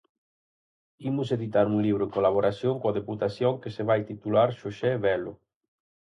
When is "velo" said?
5.05-5.33